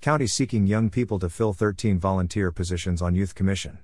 [0.00, 3.80] County seeking young people to fill 13 volunteer positions on Youth Commission.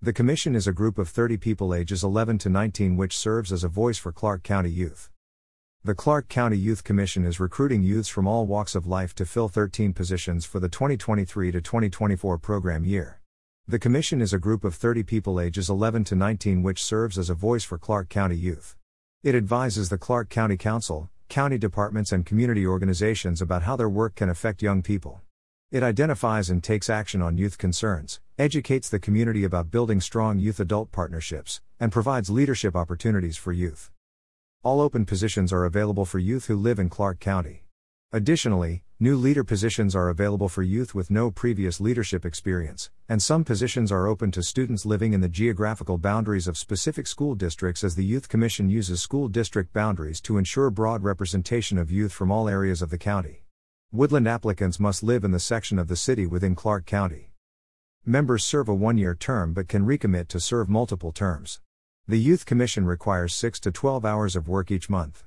[0.00, 3.62] The Commission is a group of 30 people ages 11 to 19 which serves as
[3.62, 5.10] a voice for Clark County youth.
[5.82, 9.50] The Clark County Youth Commission is recruiting youths from all walks of life to fill
[9.50, 13.20] 13 positions for the 2023 to 2024 program year.
[13.68, 17.28] The Commission is a group of 30 people ages 11 to 19 which serves as
[17.28, 18.76] a voice for Clark County youth.
[19.22, 24.14] It advises the Clark County Council, county departments, and community organizations about how their work
[24.14, 25.20] can affect young people.
[25.74, 30.60] It identifies and takes action on youth concerns, educates the community about building strong youth
[30.60, 33.90] adult partnerships, and provides leadership opportunities for youth.
[34.62, 37.64] All open positions are available for youth who live in Clark County.
[38.12, 43.42] Additionally, new leader positions are available for youth with no previous leadership experience, and some
[43.42, 47.96] positions are open to students living in the geographical boundaries of specific school districts as
[47.96, 52.48] the Youth Commission uses school district boundaries to ensure broad representation of youth from all
[52.48, 53.43] areas of the county.
[53.94, 57.30] Woodland applicants must live in the section of the city within Clark County.
[58.04, 61.60] Members serve a one year term but can recommit to serve multiple terms.
[62.08, 65.22] The Youth Commission requires 6 to 12 hours of work each month.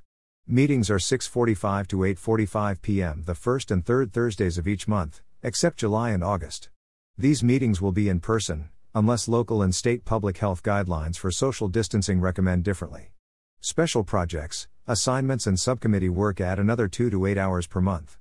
[0.45, 3.23] Meetings are 6:45 to 8:45 p.m.
[3.25, 6.69] the first and third Thursdays of each month, except July and August.
[7.17, 11.69] These meetings will be in person, unless local and state public health guidelines for social
[11.69, 13.13] distancing recommend differently.
[13.61, 18.17] Special projects, assignments and subcommittee work add another 2 to 8 hours per month.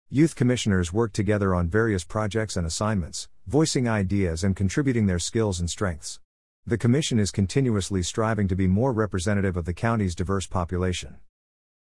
[0.08, 5.60] Youth Commissioners work together on various projects and assignments, voicing ideas and contributing their skills
[5.60, 6.22] and strengths.
[6.66, 11.18] The Commission is continuously striving to be more representative of the county's diverse population.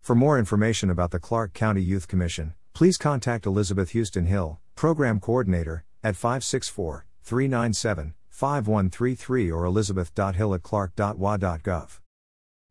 [0.00, 5.18] For more information about the Clark County Youth Commission, please contact Elizabeth Houston Hill, Program
[5.18, 12.00] Coordinator, at 564 397 5133 or elizabeth.hill at clark.wa.gov.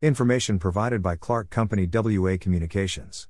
[0.00, 3.28] Information provided by Clark Company WA Communications.